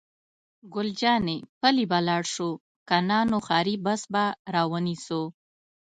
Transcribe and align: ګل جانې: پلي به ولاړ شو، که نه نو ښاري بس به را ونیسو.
ګل 0.73 0.89
جانې: 1.01 1.37
پلي 1.59 1.85
به 1.91 1.97
ولاړ 2.01 2.23
شو، 2.33 2.49
که 2.87 2.95
نه 3.09 3.19
نو 3.29 3.37
ښاري 3.47 3.75
بس 3.85 4.01
به 4.13 4.23
را 4.53 4.63
ونیسو. 4.71 5.21